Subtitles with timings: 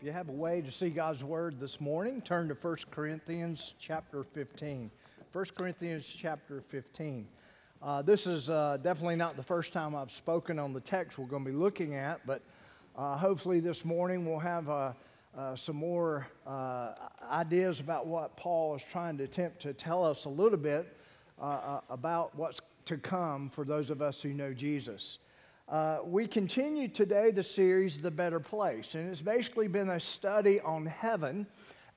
[0.00, 3.74] If you have a way to see God's word this morning, turn to 1 Corinthians
[3.80, 4.92] chapter 15.
[5.32, 7.26] 1 Corinthians chapter 15.
[7.82, 11.26] Uh, this is uh, definitely not the first time I've spoken on the text we're
[11.26, 12.42] going to be looking at, but
[12.94, 14.92] uh, hopefully this morning we'll have uh,
[15.36, 16.92] uh, some more uh,
[17.28, 20.96] ideas about what Paul is trying to attempt to tell us a little bit
[21.40, 25.18] about what's to come for those of us who know Jesus.
[25.68, 30.62] Uh, we continue today the series, The Better Place, and it's basically been a study
[30.62, 31.46] on heaven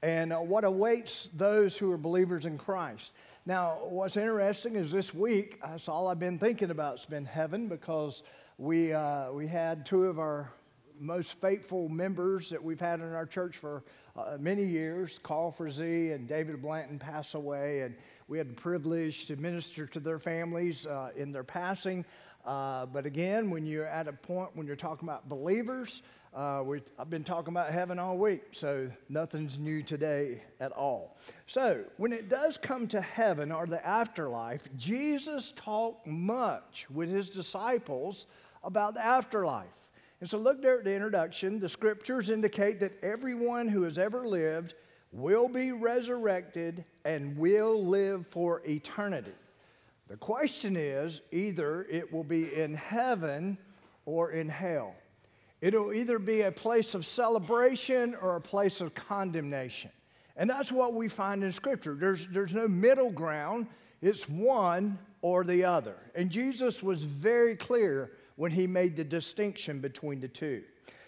[0.04, 3.14] and uh, what awaits those who are believers in Christ.
[3.46, 6.96] Now, what's interesting is this week, that's all I've been thinking about.
[6.96, 8.24] It's been heaven because
[8.58, 10.52] we, uh, we had two of our
[11.00, 13.84] most faithful members that we've had in our church for
[14.16, 17.96] uh, many years, Carl Frazee and David Blanton, pass away, and
[18.28, 22.06] we had the privilege to minister to their families uh, in their passing.
[22.46, 26.02] Uh, but again, when you're at a point when you're talking about believers,
[26.34, 26.64] uh,
[26.98, 31.18] I've been talking about heaven all week, so nothing's new today at all.
[31.46, 37.30] So, when it does come to heaven or the afterlife, Jesus talked much with his
[37.30, 38.28] disciples
[38.64, 39.68] about the afterlife.
[40.22, 41.60] And so, look there at the introduction.
[41.60, 44.76] The scriptures indicate that everyone who has ever lived
[45.12, 49.34] will be resurrected and will live for eternity.
[50.12, 53.58] The question is either it will be in heaven
[54.06, 54.94] or in hell.
[55.62, 59.90] It'll either be a place of celebration or a place of condemnation.
[60.36, 61.96] And that's what we find in Scripture.
[61.96, 63.68] There's, there's no middle ground,
[64.02, 65.96] it's one or the other.
[66.14, 70.62] And Jesus was very clear when he made the distinction between the two.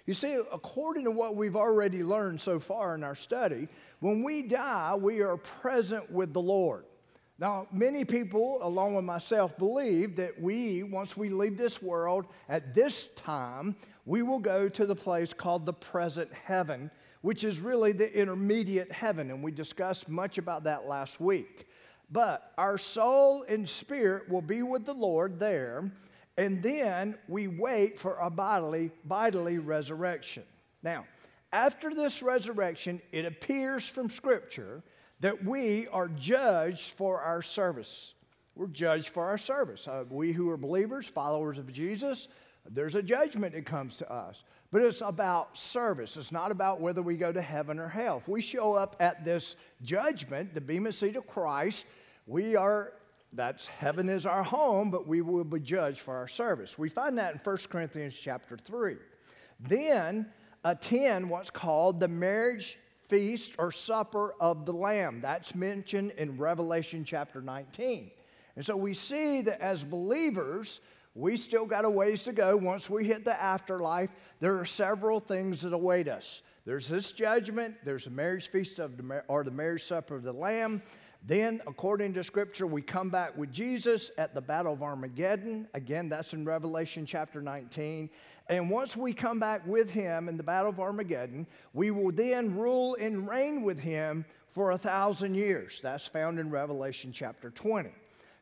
[0.05, 3.67] You see, according to what we've already learned so far in our study,
[3.99, 6.85] when we die, we are present with the Lord.
[7.39, 12.75] Now, many people, along with myself, believe that we, once we leave this world at
[12.75, 17.91] this time, we will go to the place called the present heaven, which is really
[17.91, 19.31] the intermediate heaven.
[19.31, 21.67] And we discussed much about that last week.
[22.11, 25.91] But our soul and spirit will be with the Lord there,
[26.37, 30.43] and then we wait for a bodily, bodily resurrection.
[30.83, 31.05] Now,
[31.51, 34.83] after this resurrection, it appears from Scripture
[35.23, 38.13] that we are judged for our service.
[38.55, 39.87] We're judged for our service.
[39.87, 42.27] Uh, we who are believers, followers of Jesus,
[42.69, 44.43] there's a judgment that comes to us.
[44.69, 46.17] But it's about service.
[46.17, 48.17] It's not about whether we go to heaven or hell.
[48.17, 51.85] If we show up at this judgment, the Bema seat of Christ,
[52.27, 52.91] we are,
[53.31, 56.77] that's heaven is our home, but we will be judged for our service.
[56.77, 58.97] We find that in 1 Corinthians chapter 3.
[59.61, 60.25] Then
[60.65, 65.19] attend what's called the marriage feast or supper of the Lamb.
[65.21, 68.11] That's mentioned in Revelation chapter 19.
[68.55, 70.79] And so we see that as believers,
[71.15, 72.57] we still got a ways to go.
[72.57, 76.41] Once we hit the afterlife, there are several things that await us.
[76.65, 80.31] There's this judgment, there's the marriage feast of the, or the marriage supper of the
[80.31, 80.81] Lamb.
[81.25, 85.69] Then, according to Scripture, we come back with Jesus at the Battle of Armageddon.
[85.73, 88.09] Again, that's in Revelation chapter 19.
[88.49, 92.53] And once we come back with him in the Battle of Armageddon, we will then
[92.57, 95.79] rule and reign with him for a thousand years.
[95.81, 97.89] That's found in Revelation chapter 20.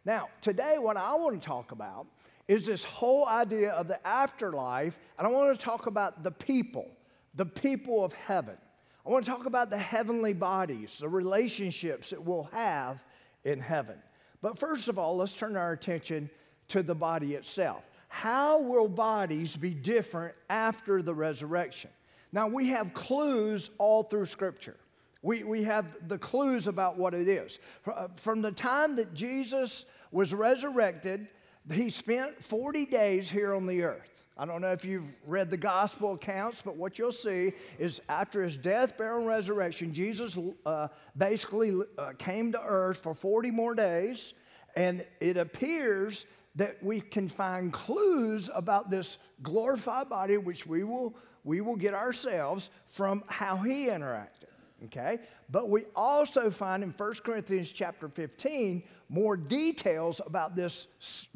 [0.03, 2.07] Now, today, what I want to talk about
[2.47, 6.89] is this whole idea of the afterlife, and I want to talk about the people,
[7.35, 8.57] the people of heaven.
[9.05, 13.03] I want to talk about the heavenly bodies, the relationships that we'll have
[13.43, 13.97] in heaven.
[14.41, 16.29] But first of all, let's turn our attention
[16.69, 17.83] to the body itself.
[18.09, 21.89] How will bodies be different after the resurrection?
[22.31, 24.77] Now, we have clues all through Scripture.
[25.21, 27.59] We, we have the clues about what it is.
[27.85, 31.27] Uh, from the time that Jesus was resurrected,
[31.71, 34.20] he spent 40 days here on the earth.
[34.37, 38.43] I don't know if you've read the gospel accounts, but what you'll see is after
[38.43, 40.87] his death, burial, and resurrection, Jesus uh,
[41.17, 44.33] basically uh, came to earth for 40 more days,
[44.75, 46.25] and it appears
[46.55, 51.93] that we can find clues about this glorified body, which we will, we will get
[51.93, 54.40] ourselves from how he interacted.
[54.85, 55.19] Okay?
[55.49, 60.87] But we also find in 1 Corinthians chapter 15 more details about this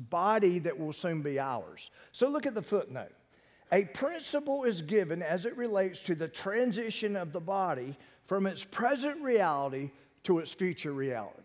[0.09, 1.92] body that will soon be ours.
[2.12, 3.13] So look at the footnote.
[3.71, 8.63] A principle is given as it relates to the transition of the body from its
[8.63, 9.91] present reality
[10.24, 11.41] to its future reality.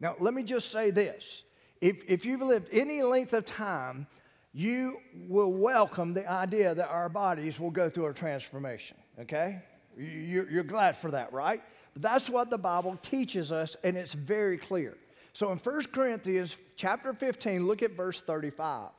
[0.00, 1.44] Now, let me just say this
[1.80, 4.06] if, if you've lived any length of time,
[4.52, 4.98] you
[5.28, 9.60] will welcome the idea that our bodies will go through a transformation, okay?
[9.96, 11.62] You're, glad for that, right?
[11.96, 14.96] That's what the Bible teaches us, and it's very clear.
[15.32, 18.90] So in 1 Corinthians chapter 15, look at verse 35.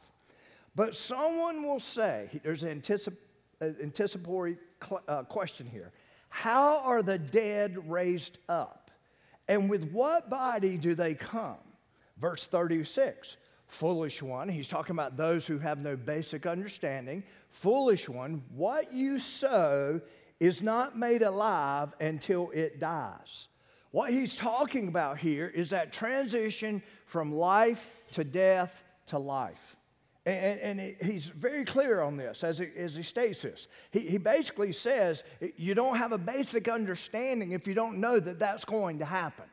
[0.75, 3.17] But someone will say, there's an anticip-
[3.61, 5.91] anticipatory cl- uh, question here.
[6.29, 8.91] How are the dead raised up?
[9.47, 11.57] And with what body do they come?
[12.17, 13.37] Verse 36
[13.67, 17.23] Foolish one, he's talking about those who have no basic understanding.
[17.49, 19.99] Foolish one, what you sow
[20.39, 23.47] is not made alive until it dies.
[23.91, 29.75] What he's talking about here is that transition from life to death to life.
[30.25, 33.67] And, and, he's very clear on this as he, as he states this.
[33.91, 35.23] He, he basically says
[35.55, 39.45] you don't have a basic understanding if you don't know that that's going to happen.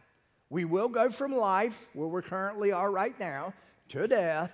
[0.48, 3.52] We will go from life, where we currently are right now,
[3.90, 4.50] to death,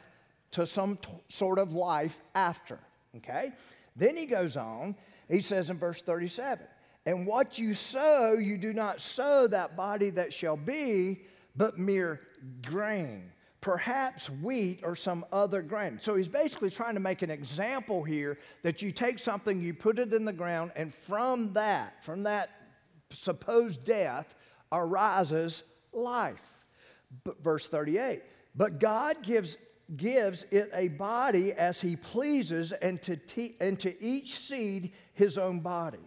[0.51, 2.79] to some t- sort of life after.
[3.17, 3.53] Okay?
[3.97, 4.97] Then he goes on,
[5.29, 6.67] he says in verse 37
[7.07, 11.23] And what you sow, you do not sow that body that shall be,
[11.57, 12.21] but mere
[12.63, 15.99] grain perhaps wheat or some other grain.
[16.01, 19.99] So he's basically trying to make an example here that you take something, you put
[19.99, 22.51] it in the ground, and from that, from that
[23.11, 24.37] supposed death,
[24.71, 26.43] arises life.
[27.25, 28.23] But verse 38
[28.55, 29.57] But God gives,
[29.97, 35.37] gives it a body as he pleases, and to, te- and to each seed his
[35.37, 35.99] own body.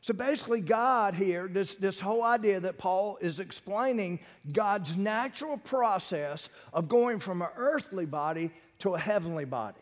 [0.00, 4.20] So basically, God here, this, this whole idea that Paul is explaining
[4.52, 8.50] God's natural process of going from an earthly body
[8.80, 9.80] to a heavenly body.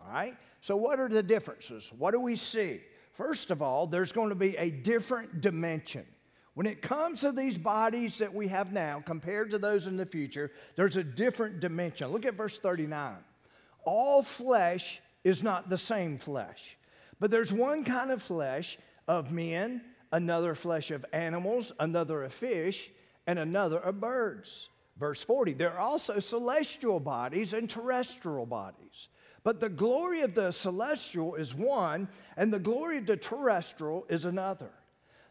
[0.00, 0.36] All right?
[0.60, 1.92] So, what are the differences?
[1.98, 2.80] What do we see?
[3.12, 6.06] First of all, there's going to be a different dimension.
[6.54, 10.06] When it comes to these bodies that we have now compared to those in the
[10.06, 12.08] future, there's a different dimension.
[12.08, 13.16] Look at verse 39.
[13.84, 16.76] All flesh is not the same flesh,
[17.22, 18.76] but there's one kind of flesh
[19.06, 19.80] of men,
[20.10, 22.90] another flesh of animals, another of fish,
[23.28, 24.70] and another of birds.
[24.98, 29.08] Verse 40 there are also celestial bodies and terrestrial bodies.
[29.44, 34.24] But the glory of the celestial is one, and the glory of the terrestrial is
[34.24, 34.72] another.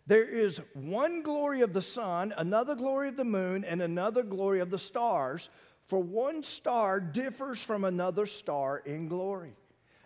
[0.08, 4.62] There is one glory of the sun, another glory of the moon, and another glory
[4.62, 5.50] of the stars,
[5.88, 9.58] for one star differs from another star in glory.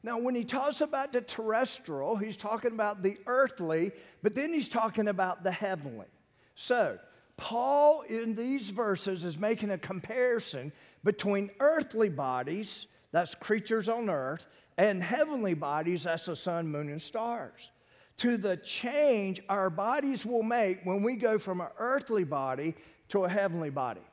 [0.06, 3.92] Now, when he talks about the terrestrial, he's talking about the earthly,
[4.22, 6.06] but then he's talking about the heavenly.
[6.54, 7.00] So,
[7.38, 10.72] Paul in these verses is making a comparison
[11.04, 14.46] between earthly bodies, that's creatures on earth,
[14.78, 17.72] and heavenly bodies, that's the sun, moon, and stars.
[18.18, 22.75] To the change our bodies will make when we go from an earthly body
[23.10, 24.06] to a heavenly body.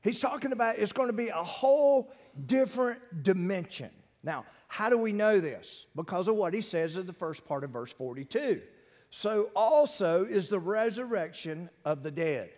[0.00, 2.12] He's talking about it's going to be a whole
[2.46, 3.90] different dimension.
[4.22, 5.86] Now, how do we know this?
[5.96, 8.60] Because of what he says in the first part of verse 42.
[9.10, 12.50] So also is the resurrection of the dead.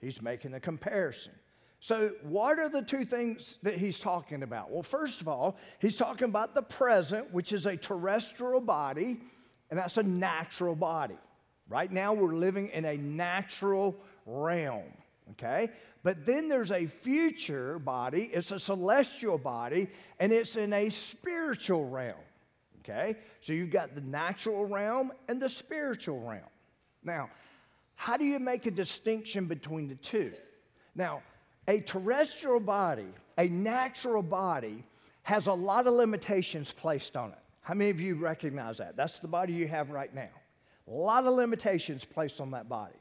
[0.00, 1.32] He's making a comparison.
[1.80, 4.70] So, what are the two things that he's talking about?
[4.70, 9.20] Well, first of all, he's talking about the present, which is a terrestrial body,
[9.68, 11.18] and that's a natural body.
[11.68, 14.92] Right now, we're living in a natural realm
[15.32, 15.70] okay?
[16.02, 19.88] But then there's a future body, it's a celestial body,
[20.20, 22.14] and it's in a spiritual realm,
[22.80, 23.16] okay?
[23.40, 26.42] So you've got the natural realm and the spiritual realm.
[27.02, 27.30] Now,
[27.96, 30.32] how do you make a distinction between the two?
[30.94, 31.22] Now,
[31.68, 34.84] a terrestrial body, a natural body,
[35.22, 37.38] has a lot of limitations placed on it.
[37.62, 38.94] How many of you recognize that?
[38.94, 40.28] That's the body you have right now.
[40.86, 42.94] A lot of limitations placed on that body.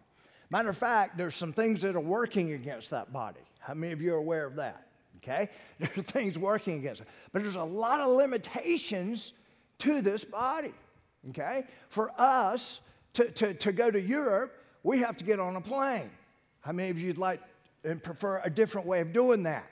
[0.53, 3.39] Matter of fact, there's some things that are working against that body.
[3.57, 4.85] How many of you are aware of that?
[5.17, 5.49] Okay?
[5.79, 7.07] There's things working against it.
[7.31, 9.33] But there's a lot of limitations
[9.79, 10.75] to this body.
[11.29, 11.63] Okay?
[11.89, 12.81] For us
[13.13, 16.11] to, to, to go to Europe, we have to get on a plane.
[16.61, 17.41] How many of you'd like
[17.83, 19.67] and prefer a different way of doing that?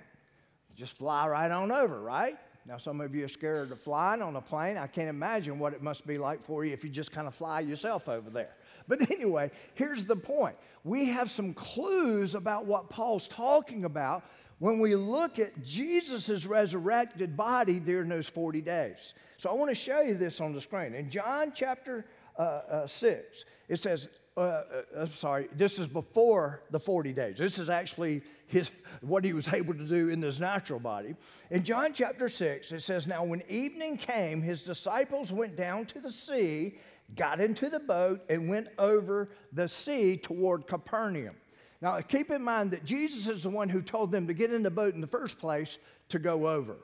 [0.75, 2.39] Just fly right on over, right?
[2.65, 4.77] Now, some of you are scared of flying on a plane.
[4.77, 7.35] I can't imagine what it must be like for you if you just kind of
[7.35, 8.55] fly yourself over there.
[8.91, 14.25] But anyway, here's the point we have some clues about what Paul's talking about
[14.59, 19.13] when we look at Jesus' resurrected body during those 40 days.
[19.37, 20.93] So I want to show you this on the screen.
[20.93, 22.05] In John chapter
[22.37, 24.63] uh, uh, 6, it says, uh, uh,
[24.97, 27.37] uh sorry, this is before the 40 days.
[27.37, 31.15] This is actually his, what he was able to do in his natural body.
[31.49, 36.01] In John chapter 6, it says, Now when evening came, his disciples went down to
[36.01, 36.75] the sea
[37.15, 41.35] got into the boat, and went over the sea toward Capernaum.
[41.81, 44.63] Now, keep in mind that Jesus is the one who told them to get in
[44.63, 46.77] the boat in the first place to go over.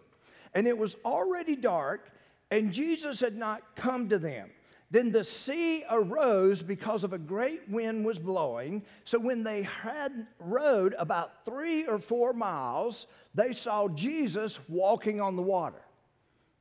[0.54, 2.12] And it was already dark,
[2.50, 4.50] and Jesus had not come to them.
[4.90, 8.84] Then the sea arose because of a great wind was blowing.
[9.04, 15.36] So when they had rowed about three or four miles, they saw Jesus walking on
[15.36, 15.82] the water.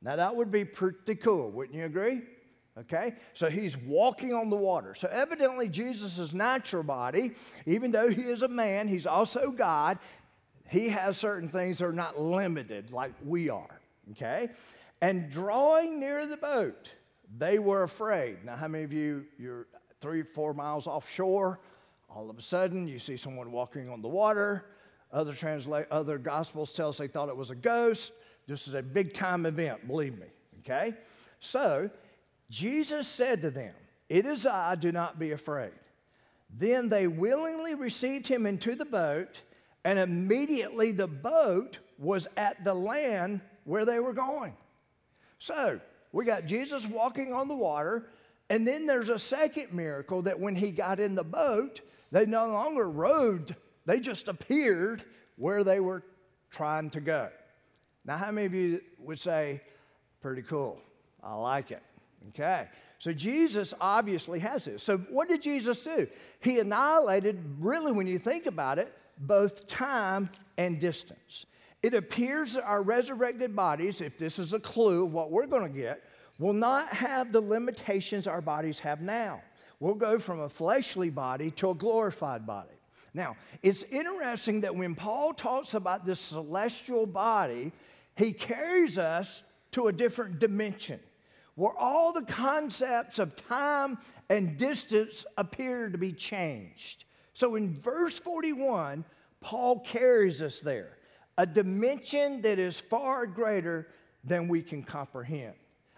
[0.01, 2.21] Now that would be pretty cool, wouldn't you agree?
[2.79, 3.15] Okay?
[3.33, 4.93] So he's walking on the water.
[4.93, 7.31] So evidently, Jesus' natural body,
[7.65, 9.97] even though he is a man, he's also God.
[10.69, 13.81] He has certain things that are not limited like we are.
[14.11, 14.49] Okay?
[15.01, 16.91] And drawing near the boat,
[17.37, 18.43] they were afraid.
[18.43, 19.67] Now, how many of you, you're
[20.01, 21.59] three, four miles offshore,
[22.09, 24.65] all of a sudden you see someone walking on the water.
[25.11, 28.11] Other, translate, other gospels tell us they thought it was a ghost.
[28.45, 30.27] This is a big time event, believe me.
[30.59, 30.93] Okay?
[31.39, 31.89] So,
[32.49, 33.73] Jesus said to them,
[34.09, 35.73] It is I, do not be afraid.
[36.55, 39.41] Then they willingly received him into the boat,
[39.83, 44.55] and immediately the boat was at the land where they were going.
[45.39, 45.79] So,
[46.11, 48.09] we got Jesus walking on the water,
[48.49, 52.47] and then there's a second miracle that when he got in the boat, they no
[52.47, 55.03] longer rowed, they just appeared
[55.35, 56.03] where they were
[56.49, 57.29] trying to go.
[58.05, 59.61] Now, how many of you would say,
[60.21, 60.81] pretty cool?
[61.21, 61.83] I like it.
[62.29, 62.67] Okay.
[62.99, 64.83] So Jesus obviously has this.
[64.83, 66.07] So what did Jesus do?
[66.39, 71.45] He annihilated, really, when you think about it, both time and distance.
[71.83, 75.71] It appears that our resurrected bodies, if this is a clue of what we're going
[75.71, 76.03] to get,
[76.39, 79.41] will not have the limitations our bodies have now.
[79.79, 82.69] We'll go from a fleshly body to a glorified body.
[83.13, 87.71] Now, it's interesting that when Paul talks about this celestial body,
[88.15, 90.99] he carries us to a different dimension
[91.57, 93.97] where all the concepts of time
[94.29, 97.05] and distance appear to be changed.
[97.33, 99.03] So in verse 41,
[99.41, 100.97] Paul carries us there,
[101.35, 103.87] a dimension that is far greater
[104.23, 105.55] than we can comprehend,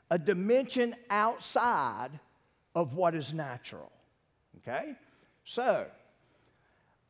[0.10, 2.12] a dimension outside
[2.74, 3.92] of what is natural.
[4.60, 4.96] Okay?
[5.44, 5.88] So,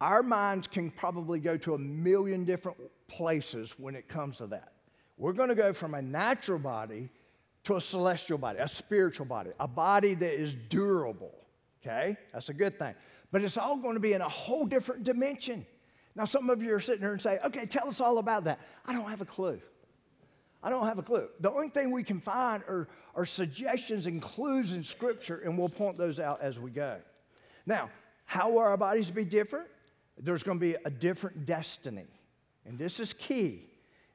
[0.02, 4.72] our minds can probably go to a million different places when it comes to that.
[5.18, 7.10] We're going to go from a natural body
[7.70, 11.34] to a celestial body, a spiritual body, a body that is durable.
[11.82, 12.18] Okay?
[12.34, 12.96] That's a good thing.
[13.32, 15.66] But it's all going to be in a whole different dimension.
[16.16, 18.60] Now, some of you are sitting here and say, okay, tell us all about that.
[18.86, 19.62] I don't have a clue.
[20.64, 21.30] I don't have a clue.
[21.40, 25.70] The only thing we can find are, are suggestions and clues in Scripture, and we'll
[25.70, 26.98] point those out as we go.
[27.66, 27.92] Now,
[28.26, 29.68] how will our bodies be different?
[30.18, 32.08] There's going to be a different destiny.
[32.66, 33.68] And this is key.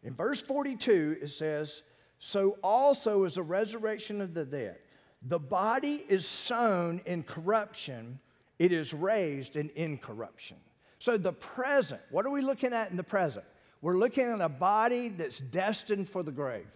[0.03, 1.83] In verse 42, it says,
[2.25, 4.78] so also is the resurrection of the dead.
[5.28, 8.19] The body is sown in corruption,
[8.59, 10.57] it is raised in incorruption.
[11.00, 13.45] So, the present, what are we looking at in the present?
[13.83, 16.66] We're looking at a body that's destined for the grave.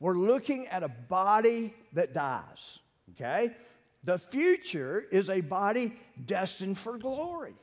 [0.00, 2.80] We're looking at a body that dies,
[3.12, 3.54] okay?
[4.02, 5.92] The future is a body
[6.26, 7.54] destined for glory,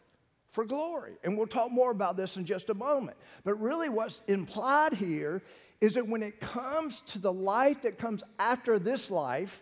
[0.48, 1.12] for glory.
[1.25, 3.18] And we'll talk more about this in just a moment.
[3.44, 5.41] But really, what's implied here
[5.82, 9.62] is that when it comes to the life that comes after this life,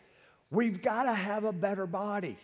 [0.52, 2.38] we've got to have a better body,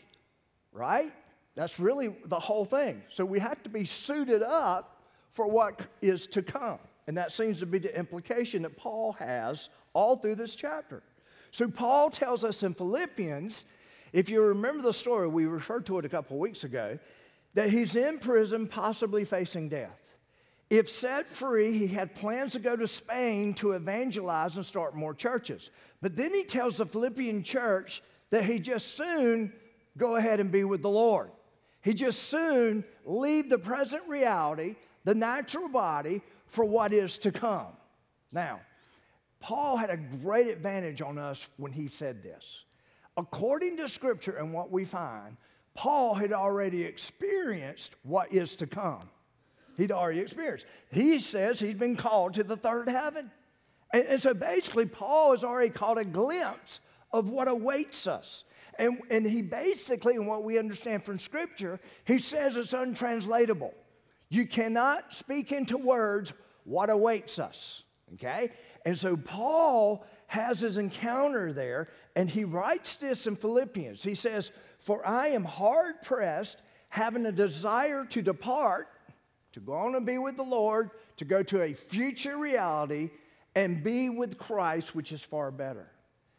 [0.72, 1.12] right?
[1.55, 3.03] That's really the whole thing.
[3.10, 6.79] So we have to be suited up for what is to come.
[7.08, 11.03] And that seems to be the implication that Paul has all through this chapter.
[11.51, 13.65] So Paul tells us in Philippians,
[14.12, 16.98] if you remember the story, we referred to it a couple weeks ago,
[17.53, 20.01] that he's in prison, possibly facing death.
[20.69, 25.13] If set free, he had plans to go to Spain to evangelize and start more
[25.13, 25.69] churches.
[26.01, 29.53] But then he tells the Philippian church that he just soon
[29.98, 31.31] go ahead and be with the Lord.
[31.84, 37.74] He just soon leave the present reality, the natural body, for what is to come.
[38.31, 38.62] Now,
[39.39, 42.65] Paul had a great advantage on us when he said this.
[43.17, 45.38] According to Scripture and what we find,
[45.75, 49.10] Paul had already experienced what is to come
[49.77, 50.65] he'd already experienced.
[50.91, 53.32] He says he's been called to the third heaven.
[53.94, 56.79] And, and so basically, Paul has already caught a glimpse
[57.12, 58.44] of what awaits us.
[58.77, 63.74] And, and he basically, in what we understand from Scripture, he says it's untranslatable.
[64.29, 66.34] You cannot speak into words
[66.65, 67.84] what awaits us.
[68.13, 68.51] Okay?
[68.86, 74.03] And so Paul has his encounter there, and he writes this in Philippians.
[74.03, 78.88] He says, For I am hard pressed, having a desire to depart
[79.55, 83.09] to go on and be with the Lord, to go to a future reality
[83.55, 85.88] and be with Christ, which is far better.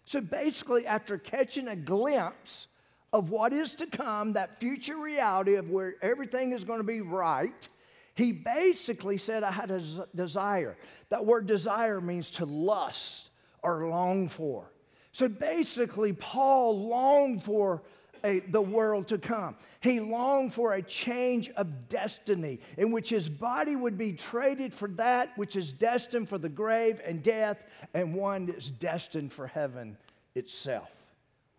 [0.04, 2.66] So basically, after catching a glimpse
[3.14, 7.00] of what is to come, that future reality of where everything is going to be
[7.00, 7.68] right,
[8.14, 9.82] he basically said, I had a
[10.14, 10.76] desire.
[11.08, 13.30] That word desire means to lust
[13.62, 14.70] or long for.
[15.12, 17.82] So basically, Paul longed for
[18.25, 19.56] a, the world to come.
[19.80, 24.88] He longed for a change of destiny in which his body would be traded for
[24.90, 29.96] that which is destined for the grave and death, and one that's destined for heaven
[30.35, 31.14] itself.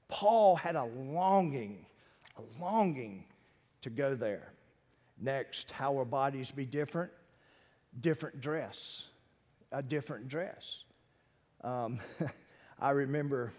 [0.07, 1.85] Paul had a longing,
[2.37, 3.25] a longing
[3.81, 4.53] to go there.
[5.19, 7.11] Next, how will bodies be different?
[7.99, 9.07] Different dress,
[9.71, 10.83] a different dress.
[11.63, 11.99] Um,
[12.79, 13.51] I remember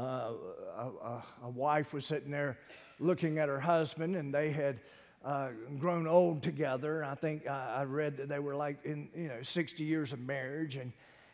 [0.00, 2.58] a, a, wife was sitting there
[2.98, 4.80] looking at her husband, and they had
[5.24, 7.04] uh, grown old together.
[7.04, 10.20] I think uh, I read that they were like in you know 60 years of
[10.20, 10.92] marriage, and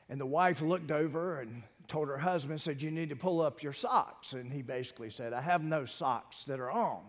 [0.08, 3.62] and the wife looked over and told her husband, said, "You need to pull up
[3.62, 7.02] your socks," and he basically said, "I have no socks that are on."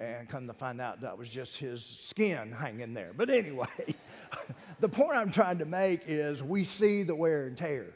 [0.00, 3.12] And come to find out that was just his skin hanging there.
[3.16, 3.94] But anyway,
[4.80, 7.94] the point I'm trying to make is we see the wear and tear.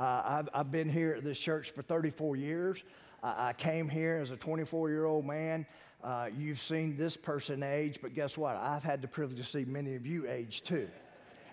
[0.00, 2.84] Uh, I've, I've, been here at this church for 34 years.
[3.22, 5.66] I, came here as a 24 year old man.
[6.02, 8.56] Uh, you've seen this person age, but guess what?
[8.56, 10.88] I've had the privilege to see many of you age too.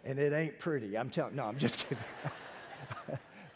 [0.06, 0.98] And it ain't pretty.
[0.98, 1.98] I'm telling no, I'm just kidding.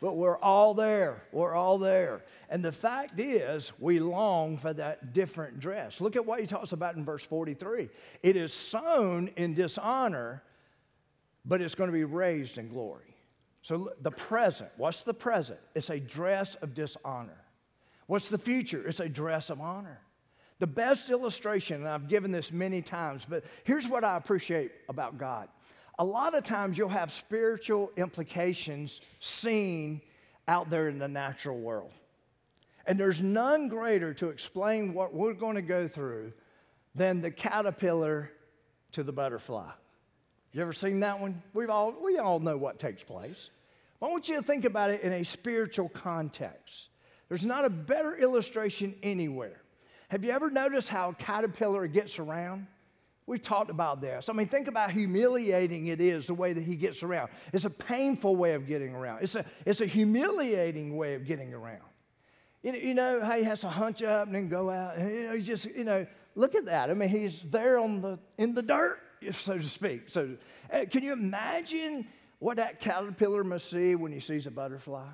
[0.01, 1.23] but we're all there.
[1.31, 2.21] We're all there.
[2.49, 6.01] And the fact is, we long for that different dress.
[6.01, 7.87] Look at what he talks about in verse 43.
[8.23, 10.43] It is sown in dishonor,
[11.45, 13.10] but it's going to be raised in glory.
[13.61, 15.59] So the present, what's the present?
[15.75, 17.37] It's a dress of dishonor.
[18.07, 18.83] What's the future?
[18.85, 20.01] It's a dress of honor.
[20.59, 25.17] The best illustration, and I've given this many times, but here's what I appreciate about
[25.17, 25.47] God
[25.99, 30.01] a lot of times you'll have spiritual implications seen
[30.47, 31.91] out there in the natural world.
[32.87, 36.33] And there's none greater to explain what we're going to go through
[36.95, 38.31] than the caterpillar
[38.93, 39.69] to the butterfly.
[40.53, 41.41] You ever seen that one?
[41.53, 43.49] We've all, we all know what takes place.
[44.01, 46.89] I want you to think about it in a spiritual context.
[47.29, 49.61] There's not a better illustration anywhere.
[50.09, 52.67] Have you ever noticed how a caterpillar gets around?
[53.27, 54.27] We've talked about this.
[54.27, 57.29] I mean, think about humiliating it is the way that he gets around.
[57.53, 61.53] It's a painful way of getting around, it's a, it's a humiliating way of getting
[61.53, 61.79] around.
[62.63, 64.99] You know, you know how he has to hunch up and then go out.
[64.99, 66.05] You know, he just, you know,
[66.35, 66.89] look at that.
[66.89, 68.99] I mean, he's there on the, in the dirt,
[69.31, 70.09] so to speak.
[70.09, 70.37] So,
[70.71, 72.07] uh, can you imagine
[72.39, 75.07] what that caterpillar must see when he sees a butterfly?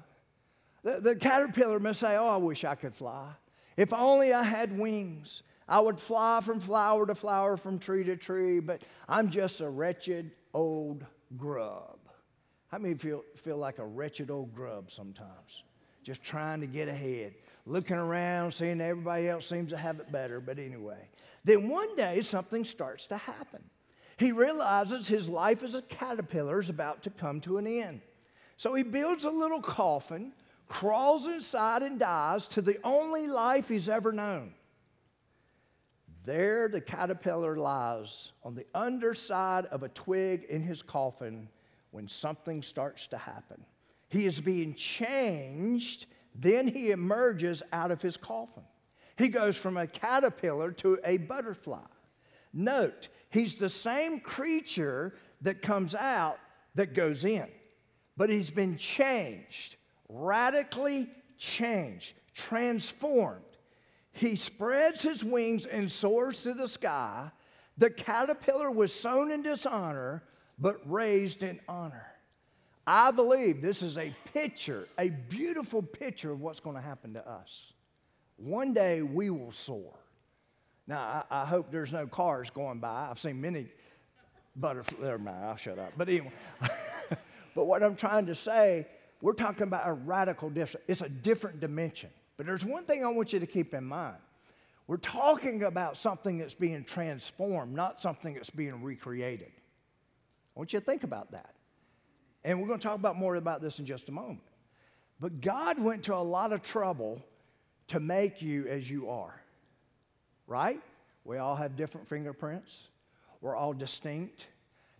[0.83, 3.31] The, the caterpillar must say, Oh, I wish I could fly.
[3.75, 5.43] If only I had wings.
[5.69, 9.69] I would fly from flower to flower, from tree to tree, but I'm just a
[9.69, 11.05] wretched old
[11.35, 11.99] grub.
[12.69, 15.63] How many feel, feel like a wretched old grub sometimes?
[16.03, 17.33] Just trying to get ahead,
[17.65, 21.09] looking around, seeing everybody else seems to have it better, but anyway.
[21.43, 23.61] Then one day something starts to happen.
[24.17, 28.01] He realizes his life as a caterpillar is about to come to an end.
[28.57, 30.33] So he builds a little coffin,
[30.67, 34.53] crawls inside, and dies to the only life he's ever known.
[36.25, 41.47] There, the caterpillar lies on the underside of a twig in his coffin
[41.91, 43.63] when something starts to happen.
[44.09, 48.63] He is being changed, then he emerges out of his coffin.
[49.17, 51.85] He goes from a caterpillar to a butterfly.
[52.53, 56.39] Note, he's the same creature that comes out
[56.75, 57.47] that goes in,
[58.15, 59.75] but he's been changed,
[60.09, 63.43] radically changed, transformed.
[64.11, 67.31] He spreads his wings and soars through the sky.
[67.77, 70.23] The caterpillar was sown in dishonor,
[70.57, 72.07] but raised in honor.
[72.87, 77.29] I believe this is a picture, a beautiful picture of what's going to happen to
[77.29, 77.73] us.
[78.37, 79.93] One day we will soar.
[80.87, 83.09] Now, I, I hope there's no cars going by.
[83.09, 83.67] I've seen many
[84.55, 85.01] butterflies.
[85.01, 85.93] Never mind, I'll shut up.
[85.97, 86.31] But anyway,
[87.55, 88.87] but what I'm trying to say,
[89.21, 90.85] we're talking about a radical difference.
[90.87, 92.09] It's a different dimension.
[92.37, 94.17] But there's one thing I want you to keep in mind.
[94.87, 99.51] We're talking about something that's being transformed, not something that's being recreated.
[100.55, 101.53] I want you to think about that.
[102.45, 104.39] And we're going to talk about more about this in just a moment.
[105.19, 107.25] But God went to a lot of trouble
[107.87, 109.41] to make you as you are,
[110.47, 110.81] right?
[111.23, 112.87] We all have different fingerprints,
[113.41, 114.47] we're all distinct.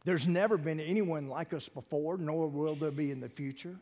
[0.06, 3.76] There's never been anyone like us before, nor will there be in the future.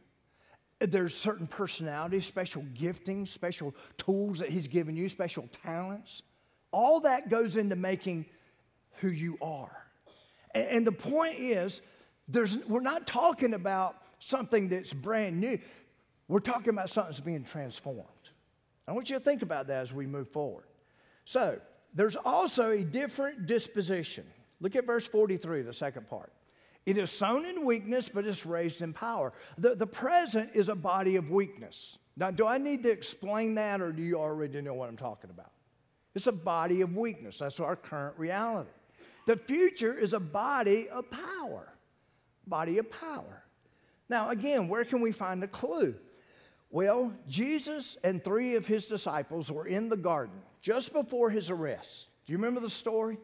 [0.80, 6.24] There's certain personalities, special giftings, special tools that He's given you, special talents.
[6.72, 8.26] All that goes into making
[8.98, 9.86] who you are.
[10.56, 11.82] And, and the point is,
[12.28, 15.60] there's, we're not talking about something that's brand new.
[16.28, 18.02] We're talking about something that's being transformed.
[18.88, 20.66] I want you to think about that as we move forward.
[21.26, 21.60] So,
[21.94, 24.26] there's also a different disposition.
[24.62, 26.32] Look at verse 43, the second part.
[26.86, 29.34] It is sown in weakness, but it's raised in power.
[29.58, 31.98] The, the present is a body of weakness.
[32.16, 35.30] Now, do I need to explain that, or do you already know what I'm talking
[35.30, 35.52] about?
[36.14, 37.40] It's a body of weakness.
[37.40, 38.70] That's our current reality.
[39.26, 41.74] The future is a body of power.
[42.48, 43.44] Body of power.
[44.08, 45.96] Now, again, where can we find a clue?
[46.70, 52.08] Well, Jesus and three of his disciples were in the garden just before his arrest.
[52.26, 53.20] Do you remember the story?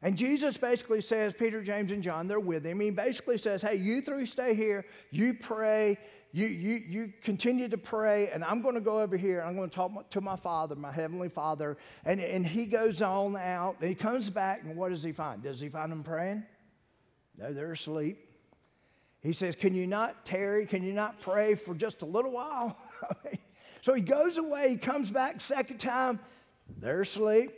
[0.00, 2.78] And Jesus basically says, Peter, James, and John, they're with him.
[2.78, 5.98] He basically says, Hey, you three stay here, you pray,
[6.30, 9.56] you, you, you continue to pray, and I'm going to go over here and I'm
[9.56, 11.76] going to talk to my Father, my Heavenly Father.
[12.04, 15.42] And, and he goes on out, and he comes back, and what does he find?
[15.42, 16.44] Does he find them praying?
[17.36, 18.24] No, they're asleep.
[19.20, 20.64] He says, Can you not tarry?
[20.64, 22.76] Can you not pray for just a little while?
[23.80, 26.20] so he goes away, he comes back second time,
[26.76, 27.52] they're asleep,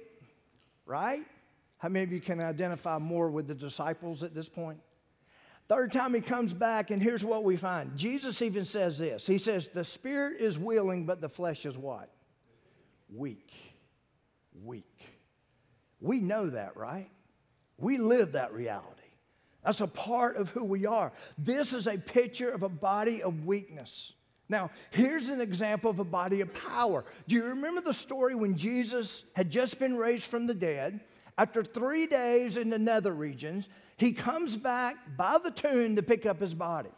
[0.87, 1.25] right?
[1.79, 4.81] How many of you can identify more with the disciples at this point?
[5.69, 7.97] Third time he comes back, and here's what we find.
[7.97, 12.11] Jesus even says this He says, The spirit is willing, but the flesh is what?
[13.09, 13.53] Weak.
[14.65, 14.85] Weak.
[16.01, 17.09] We know that, right?
[17.79, 19.01] We live that reality.
[19.65, 21.13] That's a part of who we are.
[21.39, 24.13] This is a picture of a body of weakness.
[24.51, 27.05] Now, here's an example of a body of power.
[27.29, 31.01] Do you remember the story when Jesus had just been raised from the dead?
[31.39, 36.27] After three days in the nether regions, he comes back by the tomb to pick
[36.27, 36.91] up his body.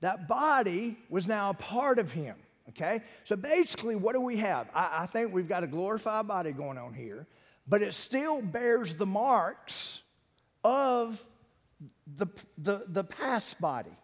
[0.00, 2.36] That body was now a part of him.
[2.70, 3.02] Okay?
[3.24, 4.68] So basically, what do we have?
[4.74, 7.26] I, I think we've got a glorified body going on here,
[7.68, 10.02] but it still bears the marks
[10.64, 11.22] of
[12.16, 13.96] the, the, the past body,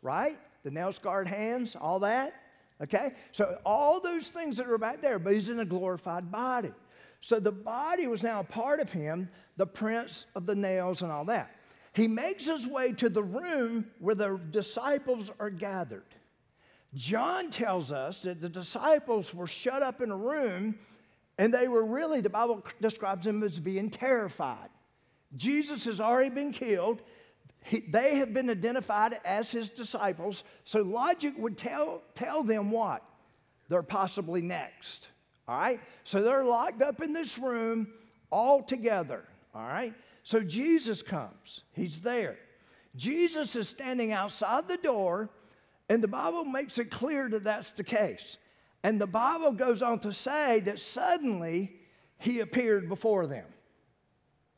[0.00, 0.38] right?
[0.64, 2.34] The nail scarred hands, all that.
[2.82, 3.12] Okay?
[3.32, 6.72] So all those things that are back there, but he's in a glorified body.
[7.20, 11.12] So the body was now a part of him, the prints of the nails and
[11.12, 11.54] all that.
[11.94, 16.02] He makes his way to the room where the disciples are gathered.
[16.94, 20.76] John tells us that the disciples were shut up in a room
[21.38, 24.68] and they were really, the Bible describes them as being terrified.
[25.36, 27.02] Jesus has already been killed.
[27.64, 30.44] He, they have been identified as his disciples.
[30.64, 33.02] So logic would tell, tell them what?
[33.70, 35.08] They're possibly next.
[35.48, 35.80] All right?
[36.04, 37.88] So they're locked up in this room
[38.30, 39.24] all together.
[39.54, 39.94] All right?
[40.22, 42.36] So Jesus comes, he's there.
[42.96, 45.30] Jesus is standing outside the door,
[45.88, 48.38] and the Bible makes it clear that that's the case.
[48.82, 51.76] And the Bible goes on to say that suddenly
[52.18, 53.46] he appeared before them.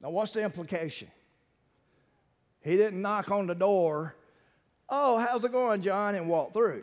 [0.02, 1.08] Now, what's the implication?
[2.66, 4.16] He didn't knock on the door,
[4.88, 6.82] oh, how's it going, John, and walk through.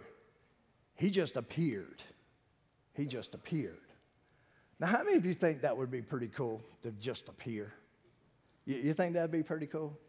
[0.96, 2.02] He just appeared.
[2.94, 3.76] He just appeared.
[4.80, 7.74] Now, how many of you think that would be pretty cool to just appear?
[8.66, 10.00] You, you think that'd be pretty cool?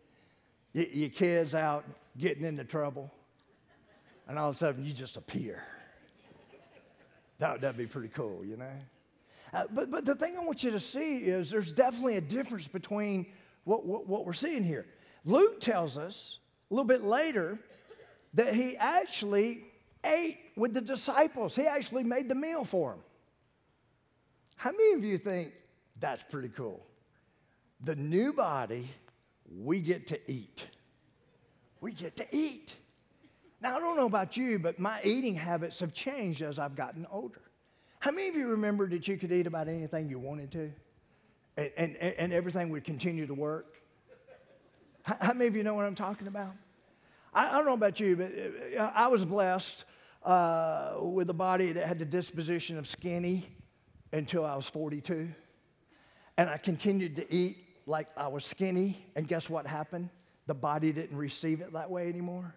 [0.77, 1.85] Y- your kids out
[2.17, 3.11] getting into trouble,
[4.29, 5.65] and all of a sudden you just appear.
[7.41, 8.79] That, that'd be pretty cool, you know?
[9.53, 12.69] Uh, but, but the thing I want you to see is there's definitely a difference
[12.69, 13.27] between
[13.65, 14.87] what, what, what we're seeing here.
[15.25, 16.39] Luke tells us
[16.71, 17.59] a little bit later
[18.35, 19.65] that he actually
[20.05, 23.01] ate with the disciples, he actually made the meal for them.
[24.57, 25.53] How many of you think
[25.99, 26.85] that's pretty cool?
[27.81, 28.89] The new body,
[29.61, 30.67] we get to eat.
[31.81, 32.75] We get to eat.
[33.61, 37.07] Now, I don't know about you, but my eating habits have changed as I've gotten
[37.11, 37.41] older.
[37.99, 40.73] How many of you remember that you could eat about anything you wanted to?
[41.57, 43.74] And, and, and everything would continue to work?
[45.05, 46.55] How, many of you know what I'm talking about?
[47.35, 48.33] I, I don't know about you, but
[48.79, 49.85] uh, I was blessed
[50.23, 53.47] uh, with a body that had the disposition of skinny
[54.13, 55.29] until I was 42.
[56.39, 59.05] And I continued to eat like I was skinny.
[59.15, 60.09] And guess what happened?
[60.47, 62.55] The body didn't receive it that way anymore.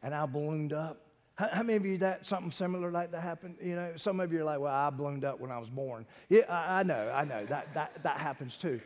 [0.00, 1.00] And I ballooned up.
[1.34, 3.56] How, how, many of you that something similar like that happened?
[3.60, 6.06] You know, some of you are like, well, I ballooned up when I was born.
[6.28, 7.44] Yeah, I, I know, I know.
[7.46, 8.80] That, that, that happens too.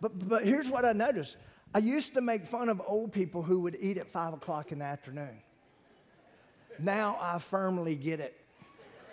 [0.00, 1.36] But, but here's what I noticed.
[1.74, 4.78] I used to make fun of old people who would eat at five o'clock in
[4.78, 5.42] the afternoon.
[6.78, 8.40] Now I firmly get it.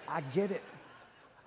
[0.07, 0.63] I get it.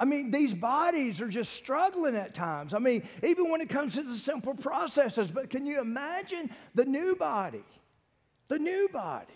[0.00, 2.72] I mean, these bodies are just struggling at times.
[2.72, 6.84] I mean, even when it comes to the simple processes, but can you imagine the
[6.84, 7.64] new body?
[8.46, 9.34] The new body.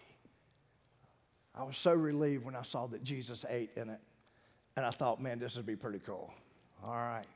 [1.54, 4.00] I was so relieved when I saw that Jesus ate in it.
[4.76, 6.32] And I thought, man, this would be pretty cool.
[6.84, 7.26] All right.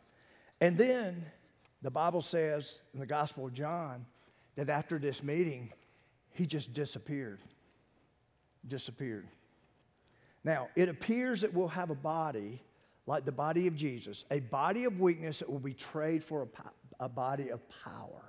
[0.61, 1.25] And then
[1.83, 4.07] the Bible says in the Gospel of John
[4.57, 5.73] that after this meeting,
[6.33, 7.41] he just disappeared.
[8.67, 9.29] Disappeared.
[10.45, 12.63] Now, it appears that we'll have a body
[13.07, 17.05] like the body of Jesus, a body of weakness that will be traded for a,
[17.05, 18.25] a body of power.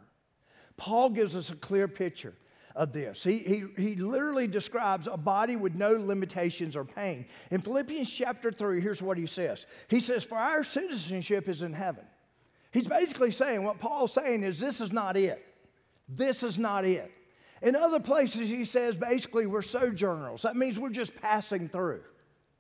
[0.78, 2.36] Paul gives us a clear picture
[2.76, 3.24] of this.
[3.24, 7.26] He, he, he literally describes a body with no limitations or pain.
[7.50, 11.74] In Philippians chapter 3, here's what he says He says, For our citizenship is in
[11.74, 12.06] heaven.
[12.72, 15.44] He's basically saying what Paul's saying is this is not it.
[16.08, 17.12] This is not it.
[17.62, 20.44] In other places, he says basically we're sojourners.
[20.44, 22.02] That means we're just passing through.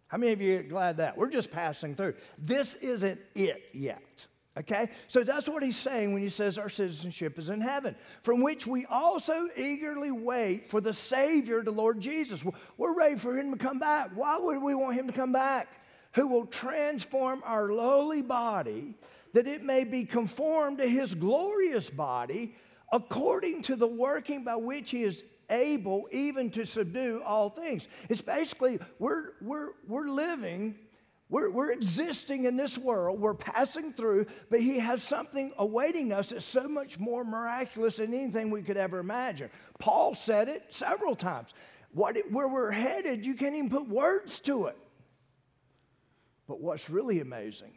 [0.07, 1.17] How many of you are glad that?
[1.17, 2.15] We're just passing through.
[2.37, 4.27] This isn't it yet.
[4.57, 4.89] Okay?
[5.07, 8.65] So that's what he's saying when he says our citizenship is in heaven, from which
[8.65, 12.43] we also eagerly wait for the Savior, the Lord Jesus.
[12.77, 14.11] We're ready for him to come back.
[14.15, 15.67] Why would we want him to come back?
[16.13, 18.95] Who will transform our lowly body
[19.33, 22.55] that it may be conformed to his glorious body
[22.91, 27.87] according to the working by which he is able even to subdue all things.
[28.09, 30.75] It's basically we're, we're, we're living,
[31.29, 36.29] we're, we're existing in this world, we're passing through, but he has something awaiting us
[36.29, 39.49] that's so much more miraculous than anything we could ever imagine.
[39.79, 41.53] Paul said it several times.
[41.91, 44.77] What where we're headed, you can't even put words to it.
[46.47, 47.73] But what's really amazing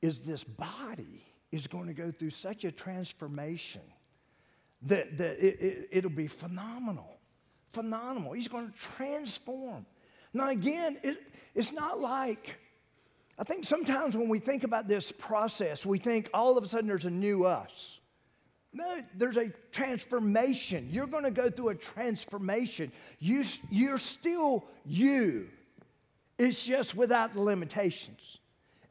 [0.00, 1.21] is this body
[1.52, 3.82] is going to go through such a transformation
[4.82, 7.16] that, that it, it, will be phenomenal.
[7.68, 8.32] Phenomenal.
[8.32, 9.86] He's going to transform.
[10.32, 11.18] Now, again, it,
[11.54, 12.56] it's not like,
[13.38, 16.88] I think sometimes when we think about this process, we think all of a sudden
[16.88, 18.00] there's a new us.
[18.72, 20.88] No, there's a transformation.
[20.90, 22.90] You're going to go through a transformation.
[23.18, 25.48] You, you're still you,
[26.38, 28.38] it's just without the limitations.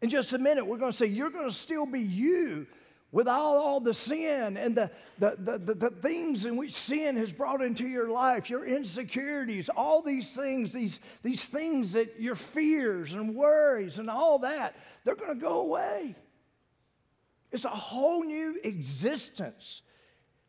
[0.02, 2.68] In just a minute, we're going to say, You're going to still be you,
[3.12, 7.34] without all the sin and the, the, the, the, the things in which sin has
[7.34, 13.14] brought into your life, your insecurities, all these things, these, these things that your fears
[13.14, 16.16] and worries and all that, they're going to go away.
[17.52, 19.82] It's a whole new existence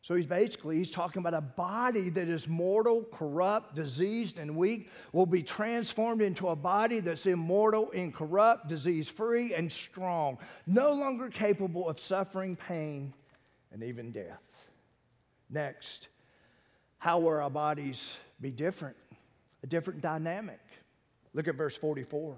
[0.02, 4.90] so he's basically he's talking about a body that is mortal, corrupt, diseased, and weak
[5.12, 11.88] will be transformed into a body that's immortal, incorrupt, disease-free, and strong, no longer capable
[11.88, 13.14] of suffering pain
[13.70, 14.66] and even death.
[15.48, 16.08] Next,
[16.98, 18.96] how will our bodies be different?
[19.62, 20.60] A different dynamic.
[21.32, 22.36] Look at verse 44.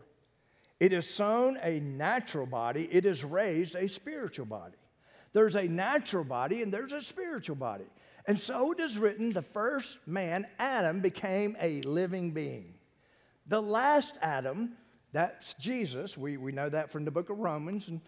[0.81, 4.77] It is sown a natural body, it is raised a spiritual body.
[5.35, 7.85] There's a natural body and there's a spiritual body.
[8.27, 12.73] And so it is written the first man, Adam, became a living being.
[13.49, 14.77] The last Adam,
[15.12, 17.88] that's Jesus, we, we know that from the book of Romans.
[17.88, 18.01] And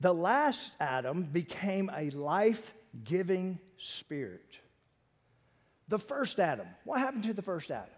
[0.00, 4.58] the last Adam became a life giving spirit.
[5.88, 7.90] The first Adam, what happened to the first Adam?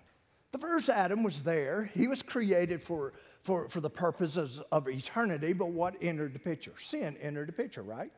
[0.51, 1.88] The first Adam was there.
[1.95, 6.75] He was created for, for, for the purposes of eternity, but what entered the picture?
[6.79, 8.11] Sin entered the picture, right?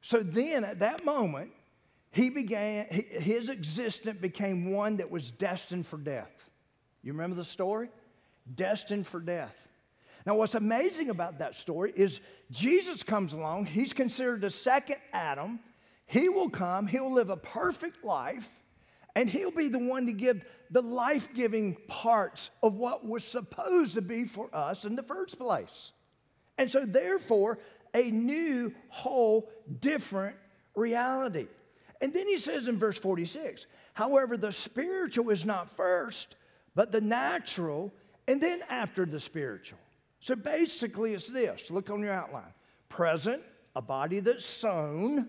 [0.00, 1.50] So then at that moment,
[2.10, 6.50] he began, his existence became one that was destined for death.
[7.02, 7.90] You remember the story?
[8.54, 9.54] Destined for death.
[10.26, 15.60] Now, what's amazing about that story is Jesus comes along, he's considered the second Adam.
[16.06, 18.50] He will come, he'll live a perfect life,
[19.14, 23.94] and he'll be the one to give the life giving parts of what was supposed
[23.94, 25.92] to be for us in the first place.
[26.56, 27.58] And so, therefore,
[27.94, 30.36] a new, whole, different
[30.74, 31.46] reality.
[32.00, 36.36] And then he says in verse 46 however, the spiritual is not first,
[36.74, 37.92] but the natural,
[38.28, 39.78] and then after the spiritual.
[40.20, 42.52] So basically, it's this look on your outline
[42.88, 43.42] present,
[43.76, 45.28] a body that's sown,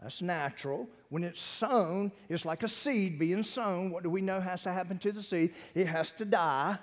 [0.00, 0.88] that's natural.
[1.08, 3.90] When it's sown, it's like a seed being sown.
[3.90, 5.54] What do we know has to happen to the seed?
[5.74, 6.78] It has to die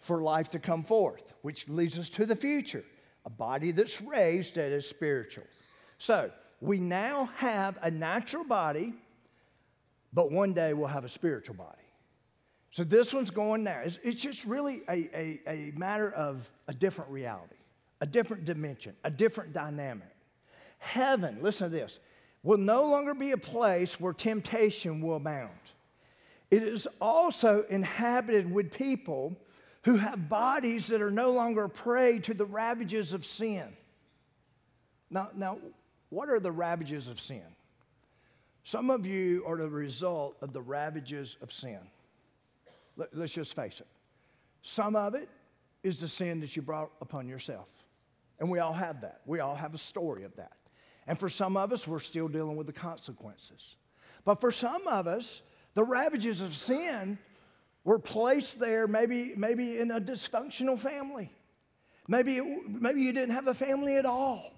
[0.00, 2.84] for life to come forth, which leads us to the future
[3.28, 5.44] a body that's raised that is spiritual.
[5.98, 6.30] So
[6.62, 8.94] we now have a natural body,
[10.14, 11.76] but one day we'll have a spiritual body.
[12.70, 13.82] So this one's going there.
[13.82, 17.56] It's, it's just really a, a, a matter of a different reality,
[18.00, 20.08] a different dimension, a different dynamic.
[20.78, 22.00] Heaven, listen to this,
[22.42, 25.50] will no longer be a place where temptation will abound.
[26.50, 29.36] It is also inhabited with people
[29.84, 33.76] who have bodies that are no longer prey to the ravages of sin.
[35.10, 35.58] Now, now,
[36.10, 37.42] what are the ravages of sin?
[38.64, 41.78] Some of you are the result of the ravages of sin.
[42.96, 43.86] Let, let's just face it.
[44.62, 45.28] Some of it
[45.82, 47.68] is the sin that you brought upon yourself.
[48.40, 49.20] And we all have that.
[49.26, 50.52] We all have a story of that.
[51.06, 53.76] And for some of us, we're still dealing with the consequences.
[54.24, 55.42] But for some of us,
[55.74, 57.18] the ravages of sin
[57.84, 61.32] were placed there maybe, maybe in a dysfunctional family.
[62.08, 64.54] Maybe, maybe you didn't have a family at all.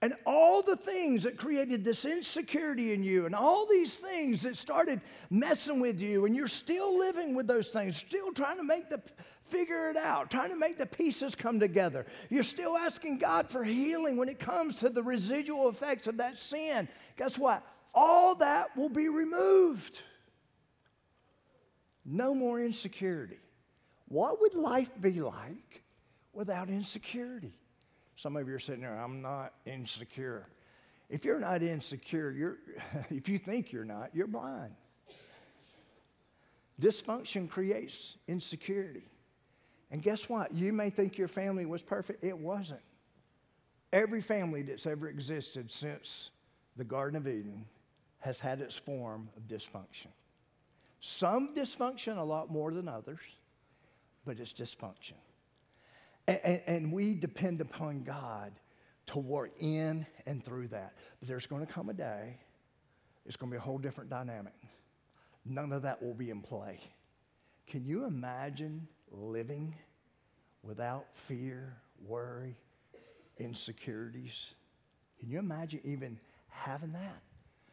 [0.00, 4.56] And all the things that created this insecurity in you, and all these things that
[4.56, 8.88] started messing with you, and you're still living with those things, still trying to make
[8.88, 9.02] the
[9.42, 12.06] figure it out, trying to make the pieces come together.
[12.30, 16.38] You're still asking God for healing when it comes to the residual effects of that
[16.38, 16.88] sin.
[17.16, 17.66] Guess what?
[17.92, 20.00] All that will be removed.
[22.10, 23.38] No more insecurity.
[24.08, 25.82] what would life be like
[26.32, 27.52] without insecurity?
[28.16, 30.48] Some of you are sitting there, I'm not insecure.
[31.10, 32.56] If you're not insecure, you're,
[33.10, 34.74] if you think you're not, you're blind.
[36.80, 39.04] Dysfunction creates insecurity.
[39.90, 40.54] And guess what?
[40.54, 42.24] You may think your family was perfect.
[42.24, 42.80] It wasn't.
[43.92, 46.30] Every family that's ever existed since
[46.76, 47.66] the Garden of Eden
[48.20, 50.08] has had its form of dysfunction.
[51.00, 53.20] Some dysfunction a lot more than others,
[54.24, 55.14] but it's dysfunction.
[56.26, 58.52] And, and, and we depend upon God
[59.06, 60.94] to work in and through that.
[61.18, 62.38] But there's going to come a day,
[63.26, 64.54] it's going to be a whole different dynamic.
[65.44, 66.80] None of that will be in play.
[67.66, 69.74] Can you imagine living
[70.62, 72.56] without fear, worry,
[73.38, 74.54] insecurities?
[75.20, 77.22] Can you imagine even having that?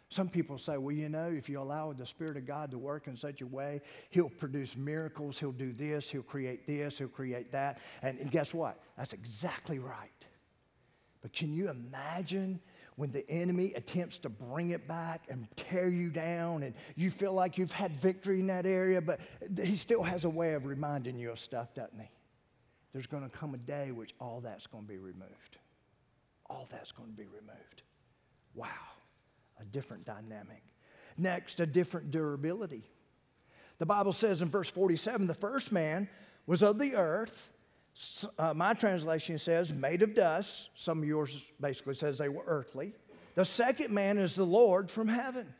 [0.09, 3.07] Some people say, well, you know, if you allow the Spirit of God to work
[3.07, 7.51] in such a way, He'll produce miracles, He'll do this, He'll create this, He'll create
[7.51, 7.79] that.
[8.01, 8.79] And, and guess what?
[8.97, 10.09] That's exactly right.
[11.21, 12.59] But can you imagine
[12.97, 17.33] when the enemy attempts to bring it back and tear you down and you feel
[17.33, 19.19] like you've had victory in that area, but
[19.61, 22.09] he still has a way of reminding you of stuff, doesn't he?
[22.93, 25.57] There's going to come a day which all that's going to be removed.
[26.49, 27.81] All that's going to be removed.
[28.53, 28.69] Wow,
[29.59, 30.63] a different dynamic.
[31.17, 32.83] Next, a different durability.
[33.77, 36.09] The Bible says in verse 47 the first man
[36.45, 37.51] was of the earth
[38.37, 40.69] uh, my translation says made of dust.
[40.75, 42.93] Some of yours basically says they were earthly.
[43.35, 45.53] The second man is the Lord from heaven.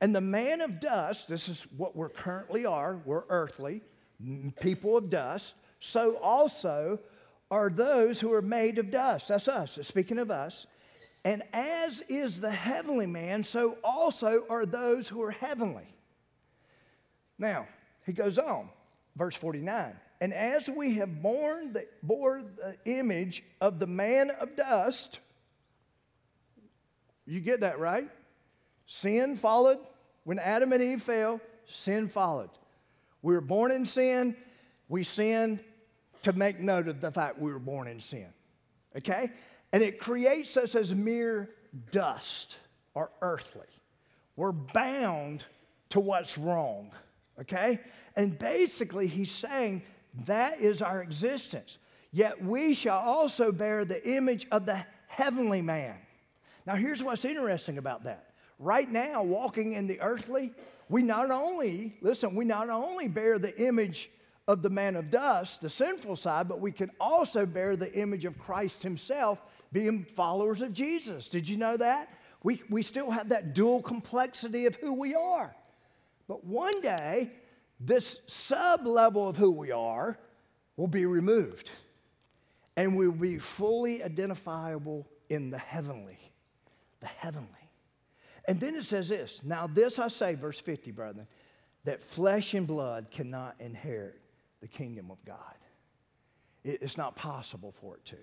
[0.00, 3.82] And the man of dust, this is what we currently are, we're earthly,
[4.60, 5.54] people of dust.
[5.78, 6.98] So also
[7.50, 9.28] are those who are made of dust.
[9.28, 10.66] That's us, speaking of us.
[11.24, 15.86] And as is the heavenly man, so also are those who are heavenly.
[17.38, 17.66] Now,
[18.04, 18.68] he goes on,
[19.16, 19.94] verse 49.
[20.20, 25.20] And as we have borne the, bore the image of the man of dust,
[27.26, 28.08] you get that right?
[28.86, 29.78] Sin followed.
[30.24, 32.50] When Adam and Eve fell, sin followed.
[33.22, 34.36] We were born in sin.
[34.88, 35.62] We sinned
[36.22, 38.28] to make note of the fact we were born in sin.
[38.96, 39.30] Okay?
[39.72, 41.50] And it creates us as mere
[41.90, 42.58] dust
[42.94, 43.66] or earthly.
[44.36, 45.44] We're bound
[45.90, 46.92] to what's wrong.
[47.40, 47.80] Okay?
[48.16, 49.82] And basically, he's saying
[50.26, 51.78] that is our existence.
[52.12, 55.96] Yet we shall also bear the image of the heavenly man.
[56.66, 58.34] Now, here's what's interesting about that.
[58.58, 60.52] Right now, walking in the earthly,
[60.88, 64.10] we not only, listen, we not only bear the image
[64.46, 68.24] of the man of dust, the sinful side, but we can also bear the image
[68.24, 71.28] of Christ himself, being followers of Jesus.
[71.28, 72.12] Did you know that?
[72.42, 75.54] We, we still have that dual complexity of who we are.
[76.28, 77.30] But one day,
[77.80, 80.18] this sub level of who we are
[80.76, 81.70] will be removed
[82.76, 86.18] and we will be fully identifiable in the heavenly.
[87.00, 87.48] The heavenly.
[88.48, 91.26] And then it says this Now, this I say, verse 50, brother,
[91.84, 94.20] that flesh and blood cannot inherit
[94.60, 95.36] the kingdom of God.
[96.64, 98.16] It's not possible for it to.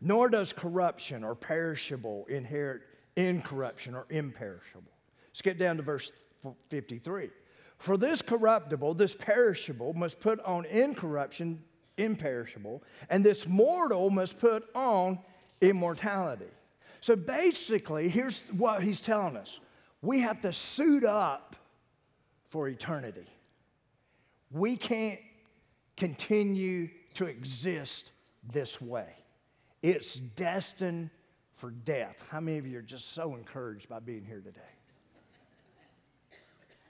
[0.00, 2.82] Nor does corruption or perishable inherit
[3.16, 4.92] incorruption or imperishable.
[5.28, 6.12] Let's get down to verse
[6.68, 7.30] 53.
[7.78, 11.62] For this corruptible, this perishable, must put on incorruption,
[11.96, 15.18] imperishable, and this mortal must put on
[15.60, 16.50] immortality.
[17.00, 19.60] So basically, here's what he's telling us
[20.02, 21.56] we have to suit up
[22.48, 23.26] for eternity.
[24.50, 25.20] We can't
[25.96, 28.12] continue to exist
[28.52, 29.19] this way.
[29.82, 31.10] It's destined
[31.54, 32.26] for death.
[32.30, 34.60] How many of you are just so encouraged by being here today?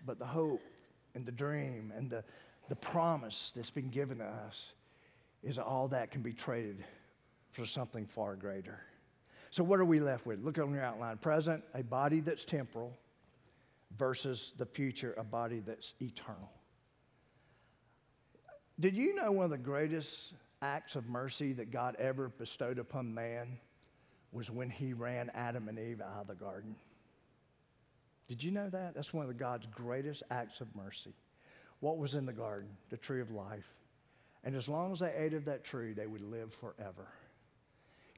[0.06, 0.62] But the hope
[1.14, 2.24] and the dream and the,
[2.68, 4.74] the promise that's been given to us
[5.42, 6.84] is all that can be traded
[7.50, 8.80] for something far greater.
[9.50, 10.42] So, what are we left with?
[10.44, 11.18] Look on your outline.
[11.18, 12.96] Present, a body that's temporal
[13.98, 16.50] versus the future, a body that's eternal.
[18.78, 23.14] Did you know one of the greatest acts of mercy that God ever bestowed upon
[23.14, 23.58] man
[24.32, 26.76] was when he ran Adam and Eve out of the garden?
[28.28, 28.94] Did you know that?
[28.94, 31.14] That's one of God's greatest acts of mercy.
[31.80, 32.68] What was in the garden?
[32.90, 33.68] The tree of life.
[34.44, 37.08] And as long as they ate of that tree, they would live forever.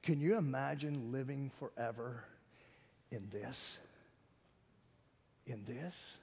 [0.02, 2.24] Can you imagine living forever
[3.10, 3.78] in this?
[5.46, 6.18] In this?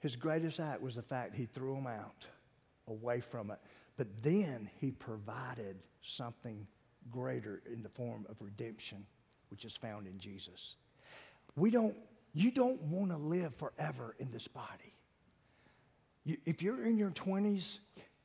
[0.00, 2.26] His greatest act was the fact he threw them out,
[2.88, 3.58] away from it.
[3.96, 6.66] But then he provided something
[7.10, 9.04] greater in the form of redemption,
[9.50, 10.76] which is found in Jesus.
[11.56, 11.94] We don't,
[12.32, 14.94] you don't want to live forever in this body.
[16.24, 17.78] You, if you're in your 20s,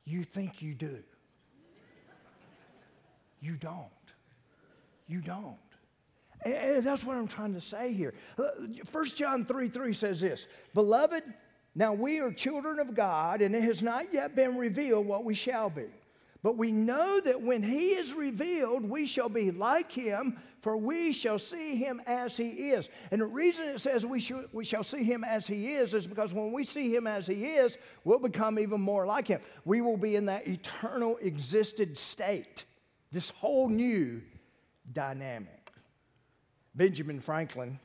[0.06, 1.04] you think you do.
[3.40, 3.92] You don't.
[5.08, 5.58] You don't.
[6.46, 8.14] And that's what I'm trying to say here.
[8.36, 11.24] 1 uh, John 3 3 says this Beloved,
[11.78, 15.36] now we are children of God, and it has not yet been revealed what we
[15.36, 15.86] shall be.
[16.42, 21.12] But we know that when he is revealed, we shall be like him, for we
[21.12, 22.90] shall see him as he is.
[23.12, 26.08] And the reason it says we, should, we shall see him as he is is
[26.08, 29.42] because when we see him as he is, we'll become even more like him.
[29.64, 32.66] We will be in that eternal existed state,
[33.12, 34.24] this whole new
[34.92, 35.72] dynamic.
[36.74, 37.80] Benjamin Franklin,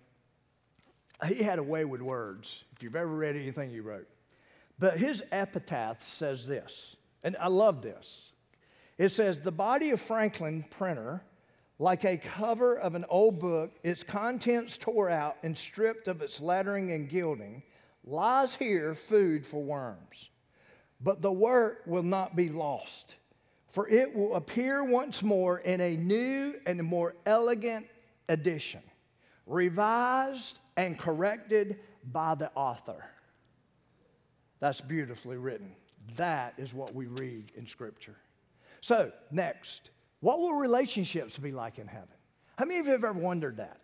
[1.29, 4.09] he had a way with words, if you've ever read anything he wrote.
[4.79, 8.33] But his epitaph says this, and I love this.
[8.99, 11.23] It says, The body of Franklin printer,
[11.79, 16.41] like a cover of an old book, its contents tore out and stripped of its
[16.41, 17.63] lettering and gilding,
[18.05, 20.31] lies here food for worms.
[21.01, 23.17] But the work will not be lost,
[23.69, 27.87] for it will appear once more in a new and more elegant
[28.29, 28.83] edition,
[29.47, 31.79] revised and corrected
[32.13, 33.05] by the author.
[34.61, 35.75] That's beautifully written.
[36.17, 38.17] That is what we read in Scripture.
[38.81, 42.09] So, next, what will relationships be like in heaven?
[42.57, 43.81] How many of you have ever wondered that?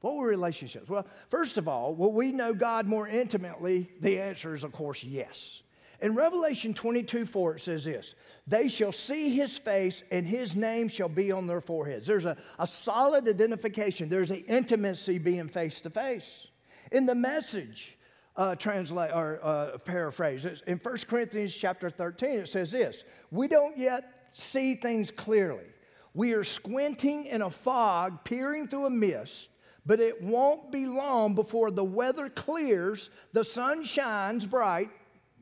[0.00, 0.88] What will relationships?
[0.88, 3.90] Well, first of all, will we know God more intimately?
[4.00, 5.62] The answer is, of course, yes.
[6.00, 8.14] In Revelation 22 4, it says this
[8.46, 12.06] They shall see his face, and his name shall be on their foreheads.
[12.06, 16.48] There's a, a solid identification, there's an intimacy being face to face.
[16.92, 17.98] In the message,
[18.36, 23.78] uh, translate or uh, paraphrase, in 1 Corinthians chapter 13, it says this We don't
[23.78, 25.64] yet see things clearly.
[26.12, 29.48] We are squinting in a fog, peering through a mist,
[29.86, 34.90] but it won't be long before the weather clears, the sun shines bright.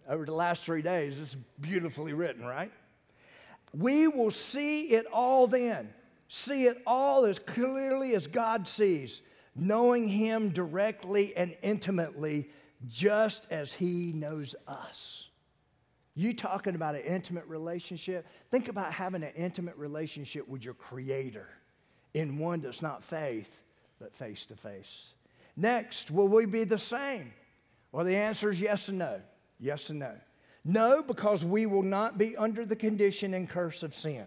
[0.09, 2.73] Over the last three days, it's beautifully written, right?
[3.75, 5.93] We will see it all then,
[6.29, 9.23] see it all as clearly as God sees,
[9.55, 12.49] knowing Him directly and intimately,
[12.89, 15.29] just as He knows us.
[16.15, 18.27] You talking about an intimate relationship?
[18.51, 21.49] Think about having an intimate relationship with your Creator
[22.13, 23.63] in one that's not faith,
[23.99, 25.15] but face to face.
[25.57, 27.33] Next, will we be the same?
[27.93, 29.21] Well, the answer is yes and no.
[29.63, 30.13] Yes and no.
[30.65, 34.25] No, because we will not be under the condition and curse of sin.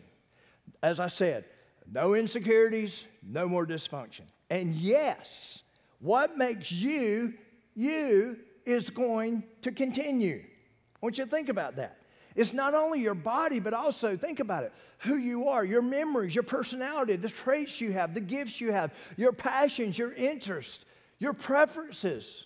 [0.82, 1.44] As I said,
[1.92, 4.22] no insecurities, no more dysfunction.
[4.50, 5.64] And yes,
[6.00, 7.34] what makes you,
[7.76, 10.42] you, is going to continue.
[10.42, 11.98] I want you to think about that.
[12.36, 16.34] It's not only your body, but also think about it who you are, your memories,
[16.34, 20.86] your personality, the traits you have, the gifts you have, your passions, your interests,
[21.20, 22.46] your preferences.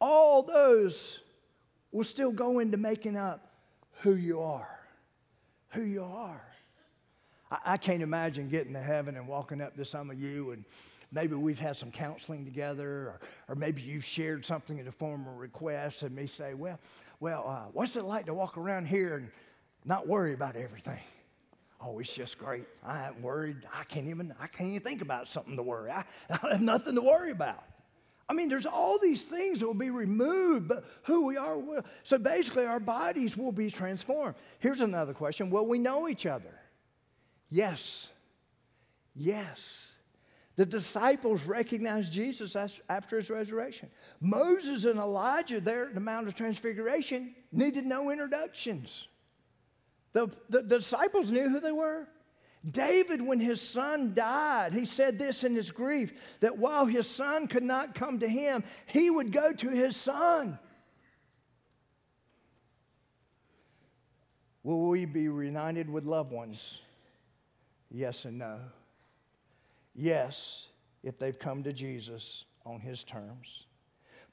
[0.00, 1.20] All those
[1.92, 3.52] will still go into making up
[4.00, 4.78] who you are.
[5.70, 6.42] Who you are.
[7.50, 10.64] I, I can't imagine getting to heaven and walking up to some of you and
[11.12, 15.26] maybe we've had some counseling together, or, or maybe you've shared something in the form
[15.26, 16.78] of request, and me say, Well,
[17.20, 19.30] well, uh, what's it like to walk around here and
[19.84, 21.00] not worry about everything?
[21.80, 22.66] Oh, it's just great.
[22.84, 23.58] I ain't worried.
[23.72, 25.90] I can't even, I can't even think about something to worry.
[25.90, 27.62] I, I have nothing to worry about.
[28.28, 31.84] I mean, there's all these things that will be removed, but who we are will.
[32.02, 34.34] So basically, our bodies will be transformed.
[34.58, 36.60] Here's another question Will we know each other?
[37.50, 38.10] Yes.
[39.14, 39.86] Yes.
[40.56, 42.56] The disciples recognized Jesus
[42.88, 43.90] after his resurrection.
[44.20, 49.06] Moses and Elijah, there at the Mount of Transfiguration, needed no introductions.
[50.12, 52.08] The, the, the disciples knew who they were.
[52.70, 57.46] David, when his son died, he said this in his grief that while his son
[57.46, 60.58] could not come to him, he would go to his son.
[64.62, 66.80] Will we be reunited with loved ones?
[67.90, 68.58] Yes and no.
[69.94, 70.68] Yes,
[71.02, 73.66] if they've come to Jesus on his terms.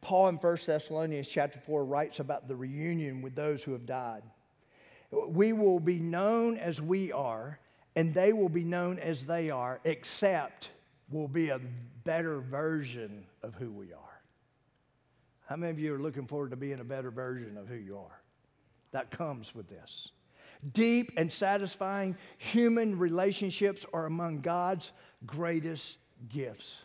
[0.02, 4.24] Paul in 1 Thessalonians chapter 4 writes about the reunion with those who have died.
[5.12, 7.60] We will be known as we are,
[7.96, 10.70] and they will be known as they are, except
[11.10, 11.60] we'll be a
[12.04, 14.22] better version of who we are.
[15.48, 17.98] How many of you are looking forward to being a better version of who you
[17.98, 18.22] are?
[18.92, 20.12] That comes with this.
[20.74, 24.92] Deep and satisfying human relationships are among God's
[25.26, 26.84] greatest gifts.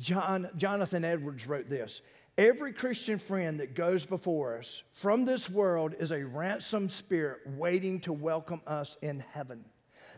[0.00, 2.02] John, Jonathan Edwards wrote this
[2.38, 8.00] Every Christian friend that goes before us from this world is a ransom spirit waiting
[8.00, 9.64] to welcome us in heaven.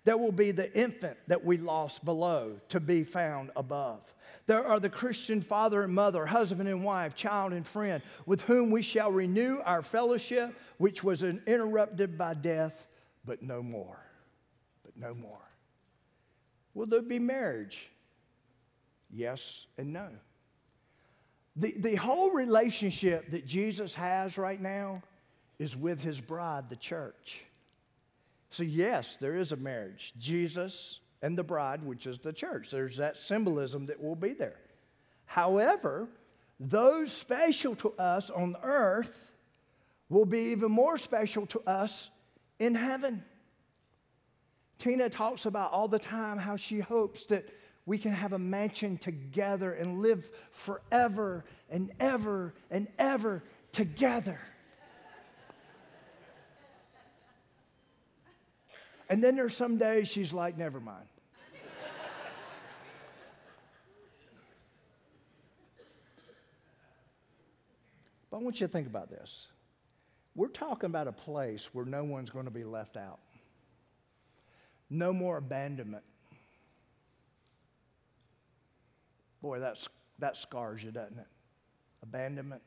[0.04, 4.02] There will be the infant that we lost below to be found above.
[4.46, 8.70] There are the Christian father and mother, husband and wife, child and friend, with whom
[8.70, 12.86] we shall renew our fellowship, which was interrupted by death,
[13.24, 13.98] but no more.
[14.84, 15.40] But no more.
[16.74, 17.90] Will there be marriage?
[19.10, 20.08] Yes and no.
[21.56, 25.02] The, the whole relationship that Jesus has right now
[25.58, 27.44] is with his bride, the church.
[28.50, 30.12] So, yes, there is a marriage.
[30.18, 32.70] Jesus and the bride, which is the church.
[32.70, 34.58] There's that symbolism that will be there.
[35.26, 36.08] However,
[36.60, 39.32] those special to us on earth
[40.08, 42.10] will be even more special to us
[42.58, 43.24] in heaven.
[44.78, 47.48] Tina talks about all the time how she hopes that
[47.86, 53.42] we can have a mansion together and live forever and ever and ever
[53.72, 54.40] together.
[59.08, 61.04] And then there's some days she's like, never mind.
[68.30, 69.48] but I want you to think about this.
[70.34, 73.20] We're talking about a place where no one's going to be left out,
[74.90, 76.04] no more abandonment.
[79.42, 79.88] Boy, that's,
[80.18, 81.26] that scars you, doesn't it?
[82.02, 82.62] Abandonment.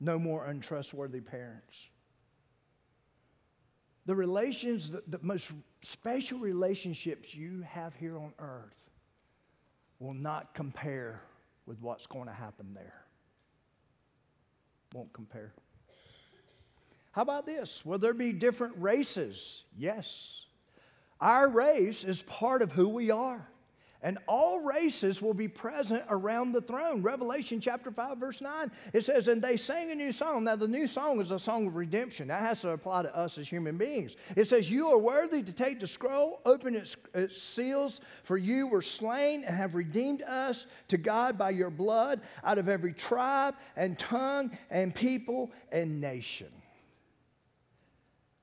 [0.00, 1.88] No more untrustworthy parents
[4.08, 5.52] the relations, the, the most
[5.82, 8.88] special relationships you have here on earth
[9.98, 11.20] will not compare
[11.66, 13.04] with what's going to happen there.
[14.94, 15.52] Won't compare.
[17.12, 17.84] How about this?
[17.84, 19.64] Will there be different races?
[19.76, 20.46] Yes.
[21.20, 23.46] Our race is part of who we are
[24.02, 27.02] and all races will be present around the throne.
[27.02, 30.44] Revelation chapter 5, verse 9, it says, And they sang a new song.
[30.44, 32.28] Now, the new song is a song of redemption.
[32.28, 34.16] That has to apply to us as human beings.
[34.36, 38.68] It says, You are worthy to take the scroll, open its, its seals, for you
[38.68, 43.56] were slain and have redeemed us to God by your blood out of every tribe
[43.74, 46.52] and tongue and people and nation.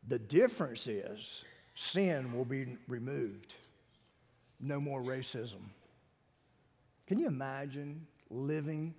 [0.07, 1.45] The difference is
[1.75, 3.55] sin will be removed
[4.59, 5.61] no more racism.
[7.07, 8.95] Can you imagine living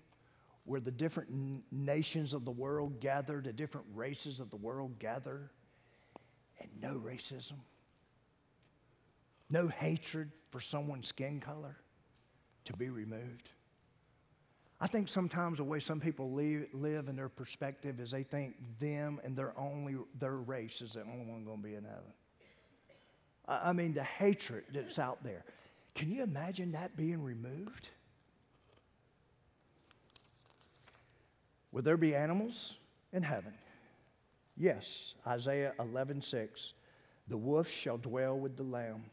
[0.64, 4.98] where the different n- nations of the world gather, the different races of the world
[4.98, 5.50] gather,
[6.60, 7.58] and no racism?
[9.50, 11.76] No hatred for someone's skin color
[12.64, 13.50] to be removed?
[14.80, 18.56] I think sometimes the way some people live, live in their perspective is they think
[18.78, 22.12] them and their only their race is the only one going to be in heaven.
[23.48, 25.44] I mean, the hatred that's out there.
[25.94, 27.88] Can you imagine that being removed?
[31.72, 32.76] Will there be animals
[33.12, 33.52] in heaven?
[34.56, 36.72] Yes, Isaiah 11, 6.
[37.28, 39.04] The wolf shall dwell with the lamb.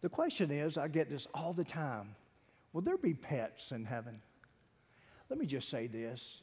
[0.00, 2.14] The question is I get this all the time
[2.72, 4.20] will there be pets in heaven?
[5.30, 6.42] Let me just say this.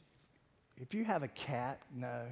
[0.78, 2.22] If you have a cat, no.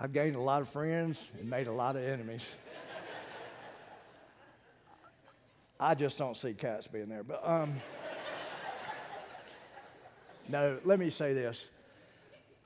[0.00, 2.54] I've gained a lot of friends and made a lot of enemies.
[5.78, 7.22] I just don't see cats being there.
[7.22, 7.76] But um,
[10.48, 11.68] no, let me say this.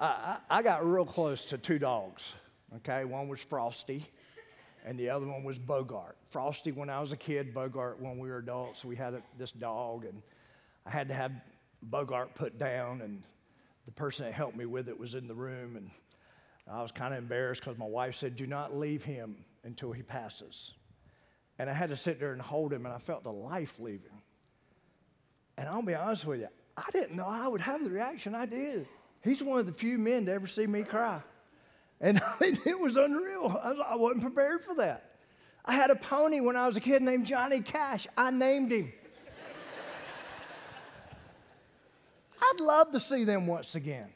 [0.00, 2.34] I, I, I got real close to two dogs.
[2.76, 4.04] Okay, one was Frosty,
[4.84, 6.16] and the other one was Bogart.
[6.30, 8.84] Frosty when I was a kid, Bogart when we were adults.
[8.84, 10.20] We had a, this dog, and
[10.84, 11.30] I had to have
[11.82, 13.22] Bogart put down, and
[13.86, 15.90] the person that helped me with it was in the room, and
[16.70, 20.02] I was kind of embarrassed because my wife said, Do not leave him until he
[20.02, 20.72] passes.
[21.58, 24.22] And I had to sit there and hold him, and I felt the life leaving.
[25.56, 28.46] And I'll be honest with you, I didn't know I would have the reaction I
[28.46, 28.88] did.
[29.22, 31.22] He's one of the few men to ever see me cry.
[32.00, 33.58] And I mean, it was unreal.
[33.62, 35.10] I, was, I wasn't prepared for that.
[35.64, 38.06] I had a pony when I was a kid named Johnny Cash.
[38.18, 38.92] I named him.
[42.44, 44.08] I'd love to see them once again.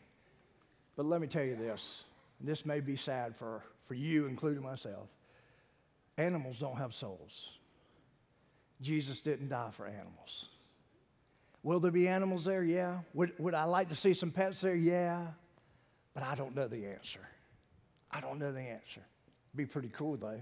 [0.96, 2.04] But let me tell you this,
[2.40, 5.08] this may be sad for, for you, including myself.
[6.16, 7.50] Animals don't have souls.
[8.80, 10.48] Jesus didn't die for animals.
[11.62, 12.62] Will there be animals there?
[12.62, 12.98] Yeah.
[13.14, 14.74] Would, would I like to see some pets there?
[14.74, 15.26] Yeah.
[16.14, 17.20] But I don't know the answer.
[18.10, 19.02] I don't know the answer.
[19.54, 20.40] Be pretty cool though.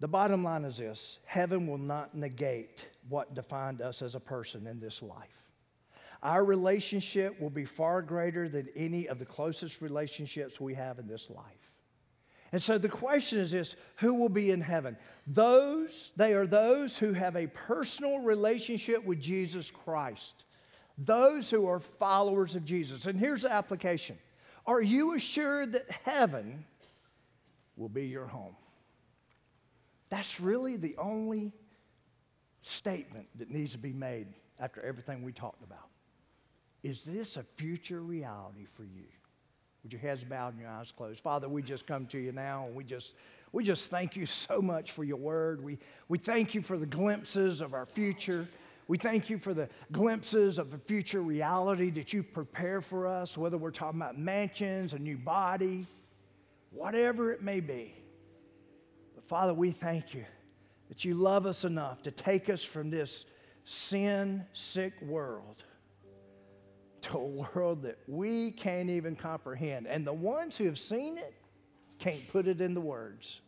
[0.00, 4.66] The bottom line is this heaven will not negate what defined us as a person
[4.66, 5.47] in this life.
[6.22, 11.06] Our relationship will be far greater than any of the closest relationships we have in
[11.06, 11.68] this life.
[12.50, 14.96] And so the question is this who will be in heaven?
[15.26, 20.44] Those, they are those who have a personal relationship with Jesus Christ,
[20.96, 23.06] those who are followers of Jesus.
[23.06, 24.18] And here's the application
[24.66, 26.64] Are you assured that heaven
[27.76, 28.56] will be your home?
[30.10, 31.52] That's really the only
[32.62, 34.26] statement that needs to be made
[34.58, 35.90] after everything we talked about.
[36.82, 39.04] Is this a future reality for you?
[39.82, 41.20] With your heads bowed and your eyes closed.
[41.20, 43.14] Father, we just come to you now and we just,
[43.52, 45.62] we just thank you so much for your word.
[45.62, 48.48] We, we thank you for the glimpses of our future.
[48.88, 53.36] We thank you for the glimpses of the future reality that you prepare for us,
[53.36, 55.86] whether we're talking about mansions, a new body,
[56.70, 57.94] whatever it may be.
[59.14, 60.24] But Father, we thank you
[60.88, 63.26] that you love us enough to take us from this
[63.64, 65.64] sin sick world
[67.02, 67.24] to a
[67.54, 69.86] world that we can't even comprehend.
[69.86, 71.34] And the ones who have seen it
[71.98, 73.40] can't put it into words.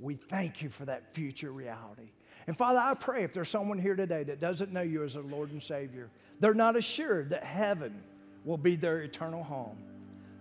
[0.00, 2.10] We thank you for that future reality.
[2.46, 5.20] And Father, I pray if there's someone here today that doesn't know you as a
[5.20, 8.02] Lord and Savior, they're not assured that heaven
[8.44, 9.78] will be their eternal home.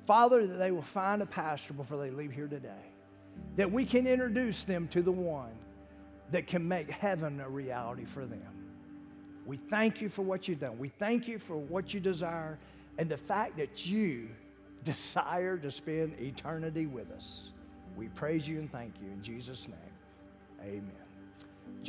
[0.07, 2.91] Father, that they will find a pastor before they leave here today,
[3.55, 5.51] that we can introduce them to the one
[6.31, 8.60] that can make heaven a reality for them.
[9.45, 10.77] We thank you for what you've done.
[10.77, 12.57] We thank you for what you desire
[12.97, 14.29] and the fact that you
[14.83, 17.49] desire to spend eternity with us.
[17.95, 19.77] We praise you and thank you in Jesus' name.
[20.63, 21.00] Amen.